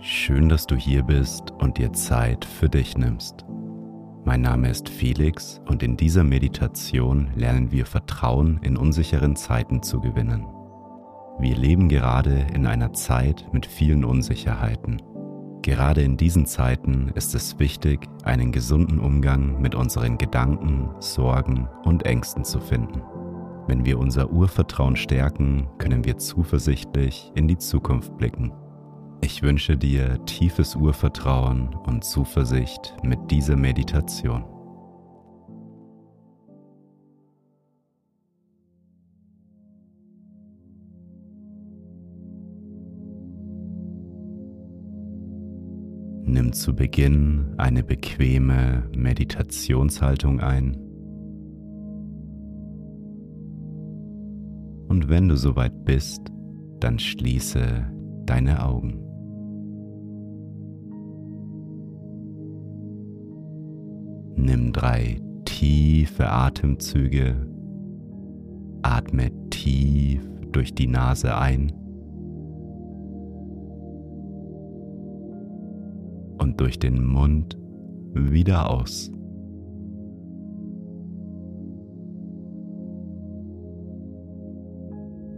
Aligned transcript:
Schön, 0.00 0.48
dass 0.48 0.64
du 0.64 0.76
hier 0.76 1.02
bist 1.02 1.50
und 1.58 1.76
dir 1.76 1.92
Zeit 1.92 2.44
für 2.44 2.68
dich 2.68 2.96
nimmst. 2.96 3.44
Mein 4.24 4.42
Name 4.42 4.70
ist 4.70 4.88
Felix 4.88 5.60
und 5.66 5.82
in 5.82 5.96
dieser 5.96 6.22
Meditation 6.22 7.32
lernen 7.34 7.72
wir 7.72 7.84
Vertrauen 7.84 8.60
in 8.62 8.76
unsicheren 8.76 9.34
Zeiten 9.34 9.82
zu 9.82 10.00
gewinnen. 10.00 10.46
Wir 11.40 11.56
leben 11.56 11.88
gerade 11.88 12.46
in 12.54 12.64
einer 12.66 12.92
Zeit 12.92 13.48
mit 13.52 13.66
vielen 13.66 14.04
Unsicherheiten. 14.04 15.02
Gerade 15.62 16.02
in 16.02 16.16
diesen 16.16 16.46
Zeiten 16.46 17.10
ist 17.16 17.34
es 17.34 17.58
wichtig, 17.58 18.06
einen 18.22 18.52
gesunden 18.52 19.00
Umgang 19.00 19.60
mit 19.60 19.74
unseren 19.74 20.16
Gedanken, 20.16 20.90
Sorgen 21.00 21.68
und 21.82 22.06
Ängsten 22.06 22.44
zu 22.44 22.60
finden. 22.60 23.02
Wenn 23.66 23.84
wir 23.84 23.98
unser 23.98 24.30
Urvertrauen 24.30 24.94
stärken, 24.94 25.66
können 25.78 26.04
wir 26.04 26.18
zuversichtlich 26.18 27.32
in 27.34 27.48
die 27.48 27.58
Zukunft 27.58 28.16
blicken. 28.16 28.52
Ich 29.20 29.42
wünsche 29.42 29.76
dir 29.76 30.24
tiefes 30.26 30.74
Urvertrauen 30.76 31.74
und 31.86 32.04
Zuversicht 32.04 32.94
mit 33.02 33.18
dieser 33.30 33.56
Meditation. 33.56 34.44
Nimm 46.24 46.52
zu 46.52 46.74
Beginn 46.74 47.54
eine 47.56 47.82
bequeme 47.82 48.88
Meditationshaltung 48.94 50.40
ein. 50.40 50.76
Und 54.88 55.08
wenn 55.08 55.28
du 55.28 55.36
soweit 55.36 55.84
bist, 55.84 56.20
dann 56.80 56.98
schließe 56.98 57.90
deine 58.26 58.64
Augen. 58.64 59.07
Nimm 64.48 64.72
drei 64.72 65.20
tiefe 65.44 66.26
Atemzüge. 66.26 67.36
Atme 68.80 69.30
tief 69.50 70.26
durch 70.52 70.74
die 70.74 70.86
Nase 70.86 71.36
ein 71.36 71.70
und 76.38 76.58
durch 76.58 76.78
den 76.78 77.04
Mund 77.04 77.58
wieder 78.14 78.70
aus. 78.70 79.12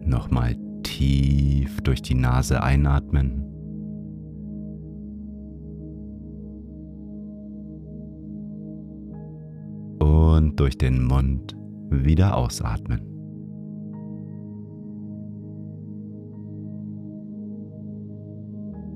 Nochmal 0.05 0.55
tief 0.84 1.80
durch 1.80 2.00
die 2.00 2.14
Nase 2.14 2.62
einatmen. 2.62 3.49
Durch 10.61 10.77
den 10.77 11.03
Mund 11.03 11.56
wieder 11.89 12.36
ausatmen. 12.36 13.00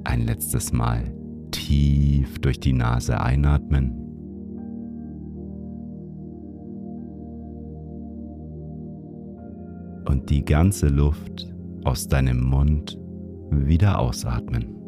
Ein 0.05 0.27
letztes 0.27 0.75
Mal 0.75 1.11
tief 1.53 2.39
durch 2.41 2.61
die 2.61 2.75
Nase 2.75 3.19
einatmen. 3.19 3.93
Und 10.07 10.29
die 10.29 10.45
ganze 10.45 10.89
Luft 10.89 11.51
aus 11.85 12.09
deinem 12.09 12.45
Mund 12.45 13.01
wieder 13.51 14.01
ausatmen. 14.01 14.84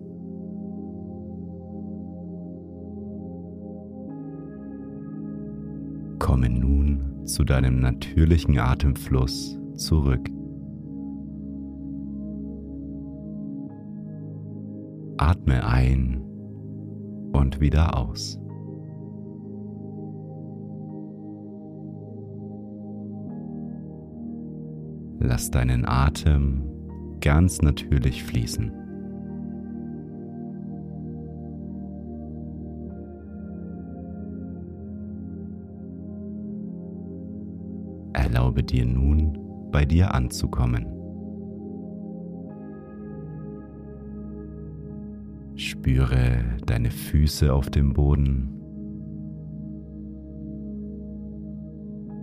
Komme 6.26 6.50
nun 6.50 7.24
zu 7.24 7.44
deinem 7.44 7.78
natürlichen 7.78 8.58
Atemfluss 8.58 9.60
zurück. 9.76 10.28
Atme 15.18 15.64
ein 15.64 16.20
und 17.30 17.60
wieder 17.60 17.96
aus. 17.96 18.40
Lass 25.20 25.52
deinen 25.52 25.84
Atem 25.86 26.64
ganz 27.20 27.62
natürlich 27.62 28.24
fließen. 28.24 28.85
Erlaube 38.56 38.72
dir 38.72 38.86
nun, 38.86 39.38
bei 39.70 39.84
dir 39.84 40.14
anzukommen. 40.14 40.86
Spüre 45.56 46.38
deine 46.64 46.90
Füße 46.90 47.52
auf 47.52 47.68
dem 47.68 47.92
Boden. 47.92 48.48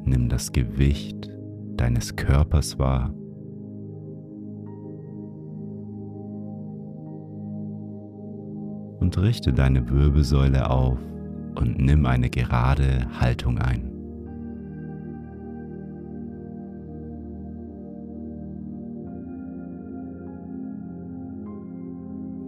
Nimm 0.06 0.28
das 0.28 0.52
Gewicht 0.52 1.30
deines 1.78 2.16
Körpers 2.16 2.80
wahr. 2.80 3.14
Und 9.00 9.16
richte 9.20 9.54
deine 9.54 9.88
Wirbelsäule 9.88 10.68
auf 10.68 10.98
und 11.60 11.78
nimm 11.78 12.08
eine 12.08 12.32
gerade 12.32 13.06
Haltung 13.20 13.60
ein. 13.60 13.93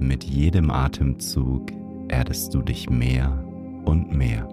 Mit 0.05 0.23
jedem 0.23 0.69
Atemzug 0.69 1.71
erdest 2.09 2.53
du 2.53 2.61
dich 2.61 2.91
mehr 2.91 3.43
und 3.85 4.15
mehr. 4.15 4.47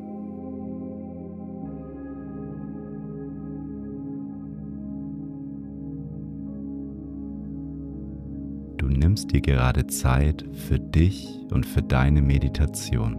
Du 8.78 8.86
nimmst 8.88 9.30
dir 9.32 9.42
gerade 9.42 9.86
Zeit 9.88 10.42
für 10.54 10.78
dich 10.78 11.28
und 11.50 11.66
für 11.66 11.82
deine 11.82 12.22
Meditation. 12.22 13.18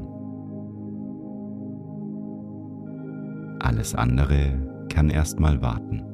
Alles 3.59 3.93
andere 3.93 4.87
kann 4.89 5.11
erstmal 5.11 5.61
warten. 5.61 6.12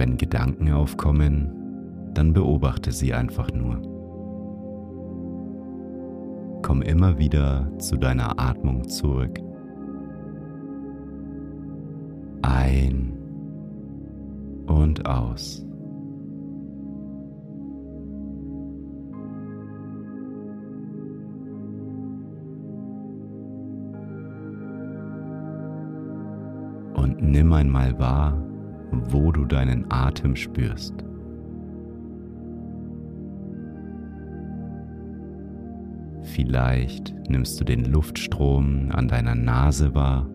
Wenn 0.00 0.16
Gedanken 0.16 0.72
aufkommen, 0.72 1.52
dann 2.14 2.32
beobachte 2.32 2.90
sie 2.90 3.12
einfach 3.12 3.52
nur. 3.52 3.82
Komm 6.62 6.80
immer 6.80 7.18
wieder 7.18 7.70
zu 7.78 7.98
deiner 7.98 8.40
Atmung 8.40 8.88
zurück. 8.88 9.38
Ein 12.40 13.12
und 14.66 15.04
aus. 15.04 15.66
Und 26.94 27.20
nimm 27.20 27.52
einmal 27.52 27.98
wahr, 27.98 28.49
wo 28.92 29.32
du 29.32 29.44
deinen 29.44 29.90
Atem 29.90 30.36
spürst. 30.36 31.04
Vielleicht 36.22 37.14
nimmst 37.28 37.60
du 37.60 37.64
den 37.64 37.84
Luftstrom 37.84 38.90
an 38.92 39.08
deiner 39.08 39.34
Nase 39.34 39.94
wahr. 39.94 40.28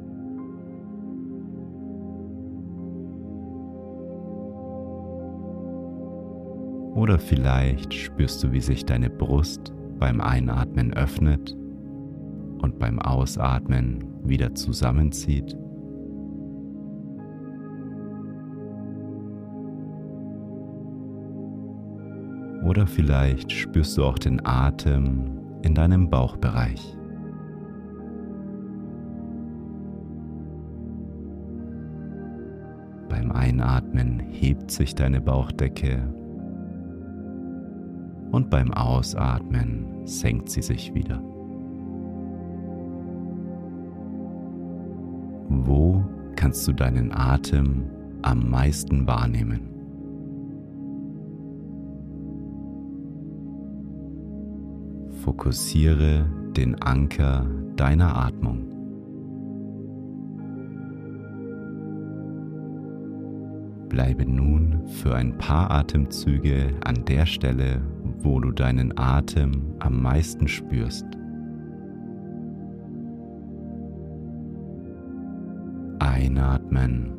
Oder 6.96 7.20
vielleicht 7.20 7.94
spürst 7.94 8.44
du, 8.44 8.52
wie 8.52 8.62
sich 8.62 8.86
deine 8.86 9.10
Brust 9.10 9.74
beim 10.00 10.22
Einatmen 10.22 10.94
öffnet 10.94 11.56
und 12.62 12.80
beim 12.80 13.00
Ausatmen 13.00 14.04
wieder 14.24 14.56
zusammenzieht. 14.56 15.58
Oder 22.76 22.88
vielleicht 22.88 23.54
spürst 23.54 23.98
du 23.98 24.04
auch 24.04 24.20
den 24.20 24.46
Atem 24.46 25.32
in 25.62 25.74
deinem 25.74 26.10
Bauchbereich. 26.10 26.98
Beim 33.08 33.32
Einatmen 33.32 34.20
hebt 34.20 34.72
sich 34.72 34.94
deine 34.94 35.22
Bauchdecke 35.22 36.04
und 38.32 38.50
beim 38.50 38.74
Ausatmen 38.74 40.06
senkt 40.06 40.50
sie 40.50 40.62
sich 40.62 40.94
wieder. 40.94 41.22
Wo 45.48 46.04
kannst 46.36 46.68
du 46.68 46.74
deinen 46.74 47.14
Atem 47.14 47.86
am 48.22 48.50
meisten 48.50 49.08
wahrnehmen? 49.08 49.75
Fokussiere 55.26 56.30
den 56.56 56.80
Anker 56.84 57.48
deiner 57.78 58.16
Atmung. 58.16 58.70
Bleibe 63.90 64.24
nun 64.28 64.86
für 64.86 65.16
ein 65.16 65.36
paar 65.40 65.72
Atemzüge 65.72 66.76
an 66.86 67.06
der 67.06 67.26
Stelle, 67.26 67.82
wo 68.20 68.40
du 68.40 68.52
deinen 68.52 68.96
Atem 69.00 69.74
am 69.80 70.00
meisten 70.00 70.48
spürst. 70.48 71.08
Einatmen 75.98 77.14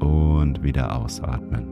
und 0.00 0.62
wieder 0.62 0.98
ausatmen. 0.98 1.71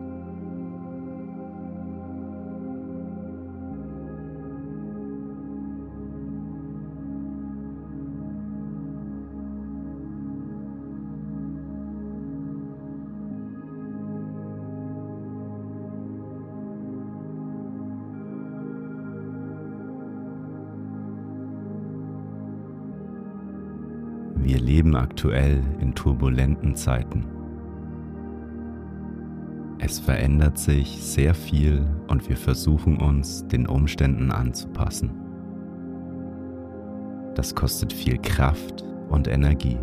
Aktuell 25.00 25.62
in 25.80 25.94
turbulenten 25.94 26.76
Zeiten. 26.76 27.24
Es 29.78 29.98
verändert 29.98 30.58
sich 30.58 31.02
sehr 31.02 31.34
viel 31.34 31.84
und 32.08 32.28
wir 32.28 32.36
versuchen 32.36 32.98
uns 32.98 33.46
den 33.48 33.66
Umständen 33.66 34.30
anzupassen. 34.30 35.10
Das 37.34 37.54
kostet 37.54 37.92
viel 37.92 38.18
Kraft 38.18 38.84
und 39.08 39.26
Energie, 39.26 39.78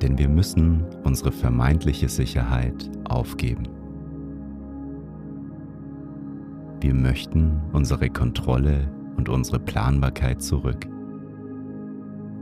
denn 0.00 0.16
wir 0.16 0.28
müssen 0.28 0.84
unsere 1.02 1.32
vermeintliche 1.32 2.08
Sicherheit 2.08 2.88
aufgeben. 3.08 3.64
Wir 6.80 6.94
möchten 6.94 7.60
unsere 7.72 8.08
Kontrolle 8.08 8.88
und 9.16 9.28
unsere 9.28 9.58
Planbarkeit 9.58 10.40
zurück. 10.40 10.86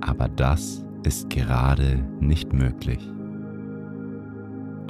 Aber 0.01 0.29
das 0.29 0.85
ist 1.09 1.31
gerade 1.31 2.05
nicht 2.21 2.53
möglich. 2.53 3.01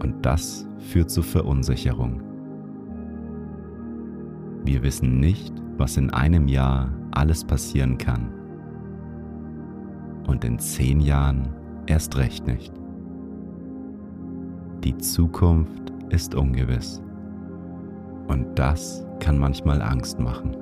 Und 0.03 0.17
das 0.23 0.69
führt 0.79 1.11
zu 1.11 1.23
Verunsicherung. 1.23 2.20
Wir 4.65 4.82
wissen 4.82 5.20
nicht, 5.20 5.55
was 5.76 5.97
in 5.97 6.11
einem 6.11 6.49
Jahr 6.49 6.93
alles 7.12 7.44
passieren 7.44 7.99
kann. 7.99 8.32
Und 10.26 10.44
in 10.44 10.59
zehn 10.59 11.00
Jahren 11.00 11.50
erst 11.87 12.17
recht 12.17 12.44
nicht. 12.49 12.73
Die 14.82 14.99
Zukunft 14.99 15.93
ist 16.09 16.35
ungewiss. 16.35 17.00
Und 18.26 18.59
das 18.59 19.06
kann 19.21 19.38
manchmal 19.38 19.81
Angst 19.81 20.19
machen. 20.19 20.56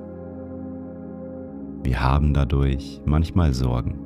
Wir 1.83 2.03
haben 2.03 2.35
dadurch 2.35 3.01
manchmal 3.07 3.55
Sorgen. 3.55 4.06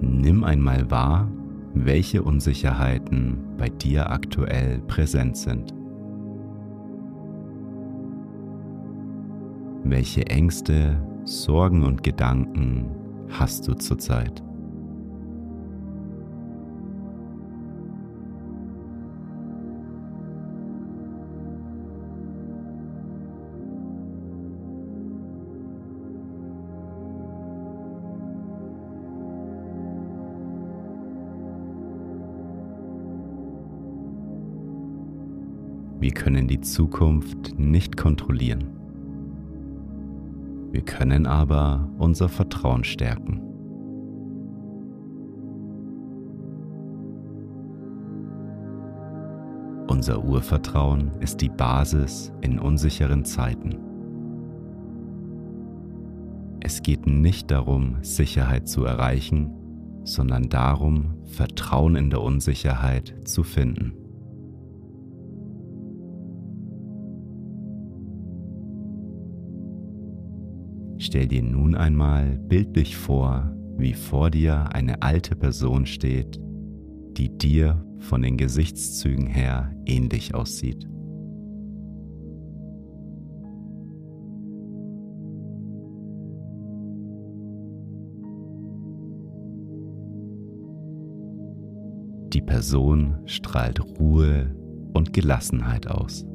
Nimm 0.00 0.44
einmal 0.44 0.90
wahr, 0.90 1.30
welche 1.74 2.22
Unsicherheiten 2.22 3.38
bei 3.58 3.68
dir 3.68 4.10
aktuell 4.10 4.80
präsent 4.80 5.36
sind. 5.36 5.74
Welche 9.84 10.26
Ängste, 10.26 11.00
Sorgen 11.24 11.82
und 11.84 12.02
Gedanken 12.02 12.86
hast 13.28 13.68
du 13.68 13.74
zurzeit? 13.74 14.42
Wir 36.10 36.14
können 36.14 36.48
die 36.48 36.60
Zukunft 36.60 37.56
nicht 37.56 37.96
kontrollieren. 37.96 38.64
Wir 40.72 40.80
können 40.80 41.24
aber 41.24 41.88
unser 41.98 42.28
Vertrauen 42.28 42.82
stärken. 42.82 43.40
Unser 49.86 50.24
Urvertrauen 50.24 51.12
ist 51.20 51.42
die 51.42 51.48
Basis 51.48 52.32
in 52.40 52.58
unsicheren 52.58 53.24
Zeiten. 53.24 53.78
Es 56.58 56.82
geht 56.82 57.06
nicht 57.06 57.52
darum, 57.52 57.98
Sicherheit 58.02 58.68
zu 58.68 58.84
erreichen, 58.84 59.52
sondern 60.02 60.48
darum, 60.48 61.14
Vertrauen 61.26 61.94
in 61.94 62.10
der 62.10 62.20
Unsicherheit 62.20 63.14
zu 63.28 63.44
finden. 63.44 63.99
Stell 71.02 71.28
dir 71.28 71.42
nun 71.42 71.74
einmal 71.74 72.38
bildlich 72.46 72.94
vor, 72.94 73.50
wie 73.78 73.94
vor 73.94 74.30
dir 74.30 74.74
eine 74.74 75.00
alte 75.00 75.34
Person 75.34 75.86
steht, 75.86 76.38
die 77.16 77.38
dir 77.38 77.82
von 78.00 78.20
den 78.20 78.36
Gesichtszügen 78.36 79.26
her 79.26 79.74
ähnlich 79.86 80.34
aussieht. 80.34 80.86
Die 92.34 92.42
Person 92.42 93.16
strahlt 93.24 93.80
Ruhe 93.98 94.54
und 94.92 95.14
Gelassenheit 95.14 95.86
aus. 95.86 96.26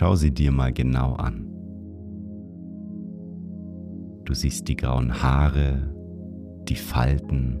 Schau 0.00 0.14
sie 0.14 0.30
dir 0.30 0.50
mal 0.50 0.72
genau 0.72 1.12
an. 1.12 1.46
Du 4.24 4.32
siehst 4.32 4.66
die 4.66 4.74
grauen 4.74 5.22
Haare, 5.22 5.94
die 6.66 6.74
Falten. 6.74 7.60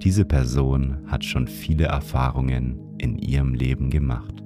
Diese 0.00 0.24
Person 0.24 0.98
hat 1.06 1.24
schon 1.24 1.48
viele 1.48 1.86
Erfahrungen 1.86 2.78
in 2.98 3.18
ihrem 3.18 3.54
Leben 3.54 3.90
gemacht. 3.90 4.44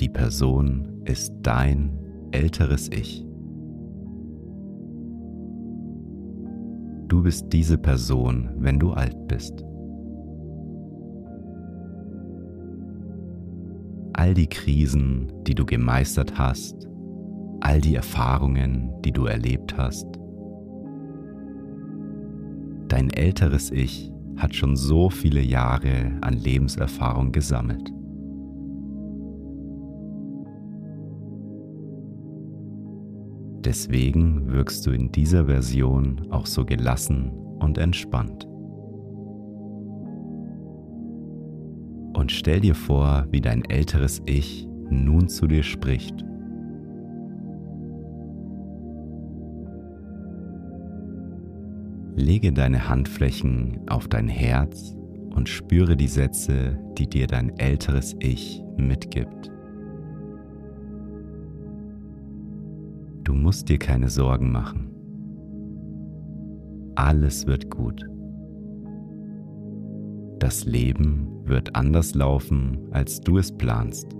Die 0.00 0.08
Person 0.08 1.00
ist 1.04 1.32
dein 1.42 1.96
älteres 2.32 2.88
Ich. 2.90 3.24
Du 7.12 7.22
bist 7.22 7.52
diese 7.52 7.76
Person, 7.76 8.48
wenn 8.56 8.78
du 8.78 8.92
alt 8.92 9.28
bist. 9.28 9.62
All 14.14 14.32
die 14.32 14.46
Krisen, 14.46 15.30
die 15.46 15.54
du 15.54 15.66
gemeistert 15.66 16.38
hast, 16.38 16.88
all 17.60 17.82
die 17.82 17.96
Erfahrungen, 17.96 18.90
die 19.04 19.12
du 19.12 19.26
erlebt 19.26 19.76
hast. 19.76 20.06
Dein 22.88 23.10
älteres 23.10 23.70
Ich 23.70 24.10
hat 24.38 24.54
schon 24.54 24.74
so 24.74 25.10
viele 25.10 25.42
Jahre 25.42 26.12
an 26.22 26.32
Lebenserfahrung 26.32 27.30
gesammelt. 27.30 27.92
Deswegen 33.64 34.52
wirkst 34.52 34.84
du 34.86 34.90
in 34.90 35.12
dieser 35.12 35.46
Version 35.46 36.26
auch 36.30 36.46
so 36.46 36.64
gelassen 36.64 37.30
und 37.60 37.78
entspannt. 37.78 38.48
Und 42.14 42.32
stell 42.32 42.60
dir 42.60 42.74
vor, 42.74 43.26
wie 43.30 43.40
dein 43.40 43.64
älteres 43.64 44.20
Ich 44.26 44.66
nun 44.90 45.28
zu 45.28 45.46
dir 45.46 45.62
spricht. 45.62 46.24
Lege 52.16 52.52
deine 52.52 52.88
Handflächen 52.88 53.80
auf 53.88 54.08
dein 54.08 54.28
Herz 54.28 54.94
und 55.30 55.48
spüre 55.48 55.96
die 55.96 56.08
Sätze, 56.08 56.78
die 56.98 57.08
dir 57.08 57.26
dein 57.28 57.56
älteres 57.58 58.14
Ich 58.18 58.62
mitgibt. 58.76 59.51
Du 63.32 63.38
musst 63.38 63.70
dir 63.70 63.78
keine 63.78 64.10
Sorgen 64.10 64.52
machen. 64.52 64.90
Alles 66.96 67.46
wird 67.46 67.70
gut. 67.70 68.06
Das 70.38 70.66
Leben 70.66 71.28
wird 71.46 71.74
anders 71.74 72.14
laufen, 72.14 72.76
als 72.90 73.22
du 73.22 73.38
es 73.38 73.50
planst. 73.50 74.12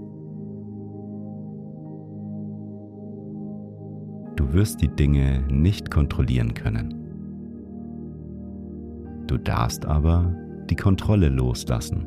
Du 4.37 4.51
wirst 4.55 4.81
die 4.81 4.89
Dinge 4.89 5.43
nicht 5.51 5.91
kontrollieren 5.91 6.55
können. 6.55 6.95
Du 9.27 9.37
darfst 9.37 9.85
aber 9.85 10.35
die 10.71 10.77
Kontrolle 10.77 11.29
loslassen. 11.29 12.07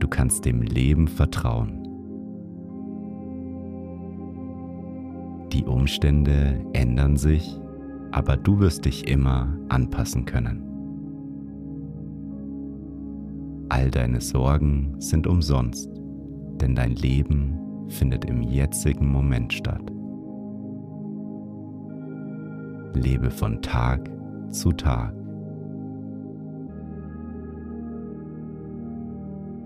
Du 0.00 0.06
kannst 0.06 0.44
dem 0.44 0.60
Leben 0.60 1.08
vertrauen. 1.08 1.85
Die 5.52 5.64
Umstände 5.64 6.64
ändern 6.72 7.16
sich, 7.16 7.58
aber 8.12 8.36
du 8.36 8.58
wirst 8.58 8.84
dich 8.84 9.08
immer 9.08 9.56
anpassen 9.68 10.24
können. 10.24 10.62
All 13.68 13.90
deine 13.90 14.20
Sorgen 14.20 14.94
sind 14.98 15.26
umsonst, 15.26 15.90
denn 16.60 16.74
dein 16.74 16.94
Leben 16.94 17.58
findet 17.88 18.24
im 18.24 18.42
jetzigen 18.42 19.10
Moment 19.10 19.52
statt. 19.52 19.92
Lebe 22.94 23.30
von 23.30 23.60
Tag 23.62 24.10
zu 24.50 24.72
Tag. 24.72 25.12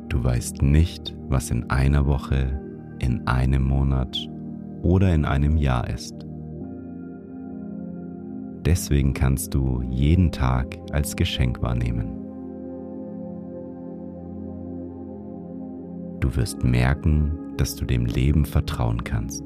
Du 0.08 0.24
weißt 0.24 0.62
nicht, 0.62 1.16
was 1.28 1.50
in 1.50 1.70
einer 1.70 2.06
Woche, 2.06 2.60
in 2.98 3.26
einem 3.26 3.62
Monat 3.62 4.28
oder 4.82 5.14
in 5.14 5.24
einem 5.24 5.56
Jahr 5.56 5.88
ist. 5.88 6.14
Deswegen 8.64 9.14
kannst 9.14 9.54
du 9.54 9.82
jeden 9.88 10.32
Tag 10.32 10.76
als 10.92 11.16
Geschenk 11.16 11.62
wahrnehmen. 11.62 12.20
Du 16.20 16.36
wirst 16.36 16.62
merken, 16.62 17.32
dass 17.56 17.74
du 17.74 17.84
dem 17.84 18.04
Leben 18.04 18.44
vertrauen 18.44 19.02
kannst. 19.02 19.42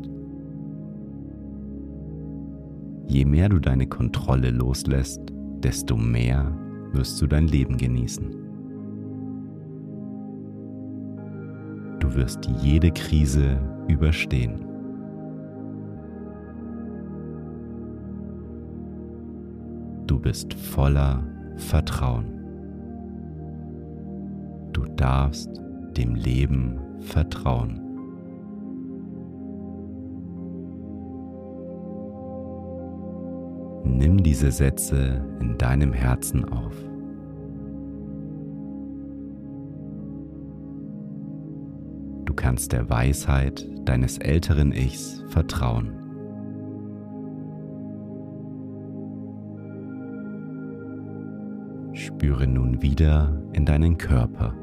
Je 3.07 3.25
mehr 3.25 3.49
du 3.49 3.61
deine 3.61 3.87
Kontrolle 3.87 4.51
loslässt, 4.51 5.21
desto 5.63 5.97
mehr 5.97 6.53
wirst 6.93 7.21
du 7.23 7.27
dein 7.27 7.47
Leben 7.47 7.77
genießen. 7.77 8.31
Du 12.01 12.15
wirst 12.15 12.47
jede 12.61 12.91
Krise 12.91 13.59
überstehen. 13.89 14.74
Bist 20.25 20.55
voller 20.55 21.23
Vertrauen. 21.57 22.25
Du 24.73 24.87
darfst 24.97 25.51
dem 25.99 26.15
Leben 26.15 26.81
vertrauen. 27.01 27.79
Nimm 33.85 34.23
diese 34.23 34.51
Sätze 34.51 35.23
in 35.41 35.59
deinem 35.59 35.93
Herzen 35.93 36.47
auf. 36.47 36.75
Du 42.25 42.33
kannst 42.33 42.73
der 42.73 42.89
Weisheit 42.89 43.69
deines 43.85 44.17
älteren 44.17 44.73
Ichs 44.73 45.23
vertrauen. 45.29 46.04
Spüre 52.25 52.47
nun 52.47 52.81
wieder 52.81 53.39
in 53.53 53.67
deinen 53.67 53.99
Körper. 53.99 54.55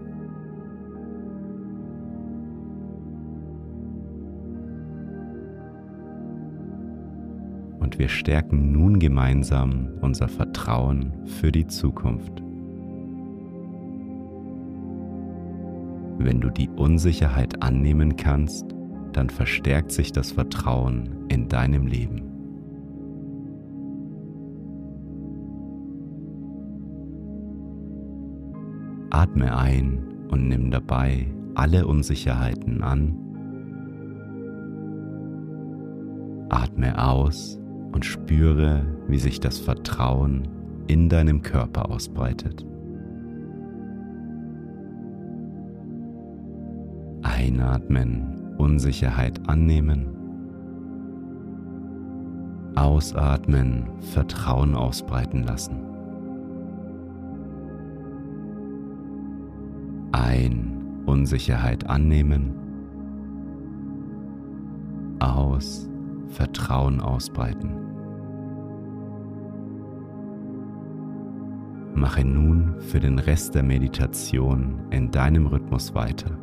und 7.80 8.00
wir 8.00 8.10
stärken 8.10 8.72
nun 8.72 9.00
gemeinsam 9.00 9.90
unser 10.02 10.28
Vertrauen 10.28 11.14
für 11.26 11.52
die 11.52 11.68
Zukunft. 11.68 12.42
Wenn 16.18 16.40
du 16.40 16.50
die 16.50 16.70
Unsicherheit 16.70 17.62
annehmen 17.62 18.16
kannst, 18.16 18.66
dann 19.14 19.30
verstärkt 19.30 19.92
sich 19.92 20.12
das 20.12 20.32
Vertrauen 20.32 21.26
in 21.28 21.50
deinem 21.50 21.86
Leben. 21.86 22.31
Atme 29.22 29.56
ein 29.56 30.00
und 30.32 30.48
nimm 30.48 30.72
dabei 30.72 31.28
alle 31.54 31.86
Unsicherheiten 31.86 32.82
an. 32.82 33.16
Atme 36.50 37.00
aus 37.00 37.60
und 37.92 38.04
spüre, 38.04 38.84
wie 39.08 39.20
sich 39.20 39.40
das 39.40 39.60
Vertrauen 39.60 40.48
in 40.88 41.08
deinem 41.08 41.44
Körper 41.44 41.92
ausbreitet. 41.92 42.66
Einatmen, 47.22 48.56
Unsicherheit 48.58 49.48
annehmen. 49.48 50.08
Ausatmen, 52.74 53.84
Vertrauen 54.00 54.74
ausbreiten 54.74 55.44
lassen. 55.44 55.91
Ein, 60.12 61.04
Unsicherheit 61.06 61.90
annehmen. 61.90 62.54
Aus, 65.20 65.90
Vertrauen 66.28 67.00
ausbreiten. 67.00 67.76
Mache 71.94 72.26
nun 72.26 72.76
für 72.80 73.00
den 73.00 73.20
Rest 73.20 73.54
der 73.56 73.64
Meditation 73.64 74.80
in 74.90 75.12
deinem 75.12 75.46
Rhythmus 75.46 75.94
weiter. 75.94 76.38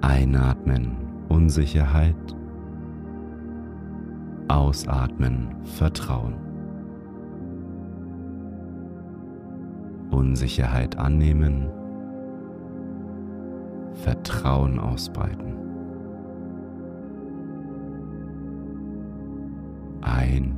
Einatmen 0.00 0.96
Unsicherheit. 1.28 2.16
Ausatmen 4.48 5.54
Vertrauen. 5.64 6.49
Unsicherheit 10.10 10.98
annehmen. 10.98 11.68
Vertrauen 13.94 14.78
ausbreiten. 14.78 15.54
Ein 20.00 20.56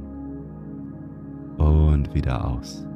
und 1.59 2.15
wieder 2.15 2.49
aus. 2.49 2.87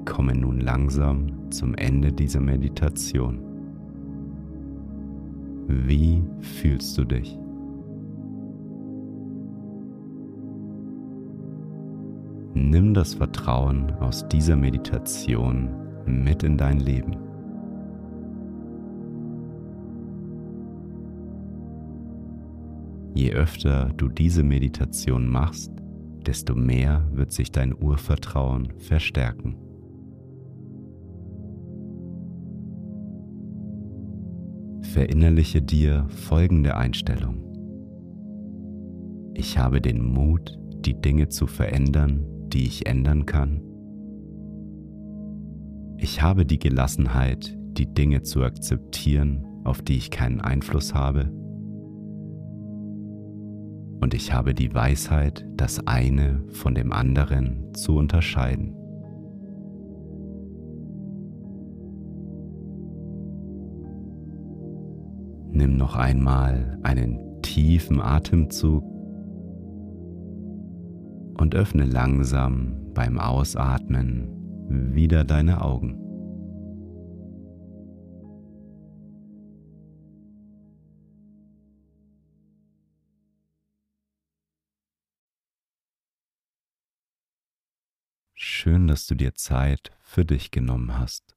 Wir 0.00 0.14
kommen 0.14 0.40
nun 0.40 0.60
langsam 0.60 1.50
zum 1.50 1.74
Ende 1.74 2.10
dieser 2.10 2.40
Meditation. 2.40 3.38
Wie 5.68 6.24
fühlst 6.40 6.96
du 6.96 7.04
dich? 7.04 7.38
Nimm 12.54 12.94
das 12.94 13.12
Vertrauen 13.12 13.92
aus 14.00 14.26
dieser 14.26 14.56
Meditation 14.56 15.68
mit 16.06 16.44
in 16.44 16.56
dein 16.56 16.80
Leben. 16.80 17.18
Je 23.12 23.32
öfter 23.34 23.90
du 23.98 24.08
diese 24.08 24.42
Meditation 24.42 25.28
machst, 25.28 25.70
desto 26.26 26.54
mehr 26.54 27.06
wird 27.12 27.32
sich 27.32 27.52
dein 27.52 27.74
Urvertrauen 27.74 28.72
verstärken. 28.78 29.56
Verinnerliche 35.00 35.62
dir 35.62 36.06
folgende 36.10 36.76
Einstellung. 36.76 37.42
Ich 39.32 39.56
habe 39.56 39.80
den 39.80 40.04
Mut, 40.04 40.58
die 40.84 40.92
Dinge 40.92 41.30
zu 41.30 41.46
verändern, 41.46 42.26
die 42.48 42.66
ich 42.66 42.84
ändern 42.84 43.24
kann. 43.24 43.62
Ich 45.96 46.20
habe 46.20 46.44
die 46.44 46.58
Gelassenheit, 46.58 47.56
die 47.78 47.86
Dinge 47.86 48.24
zu 48.24 48.42
akzeptieren, 48.42 49.46
auf 49.64 49.80
die 49.80 49.96
ich 49.96 50.10
keinen 50.10 50.42
Einfluss 50.42 50.92
habe. 50.92 51.32
Und 54.02 54.12
ich 54.12 54.34
habe 54.34 54.52
die 54.52 54.74
Weisheit, 54.74 55.46
das 55.56 55.86
eine 55.86 56.44
von 56.50 56.74
dem 56.74 56.92
anderen 56.92 57.72
zu 57.72 57.96
unterscheiden. 57.96 58.79
Nimm 65.60 65.76
noch 65.76 65.94
einmal 65.94 66.78
einen 66.82 67.42
tiefen 67.42 68.00
Atemzug 68.00 68.82
und 71.38 71.54
öffne 71.54 71.84
langsam 71.84 72.94
beim 72.94 73.18
Ausatmen 73.18 74.94
wieder 74.94 75.22
deine 75.24 75.60
Augen. 75.60 75.98
Schön, 88.32 88.86
dass 88.86 89.06
du 89.06 89.14
dir 89.14 89.34
Zeit 89.34 89.90
für 90.00 90.24
dich 90.24 90.50
genommen 90.50 90.98
hast. 90.98 91.36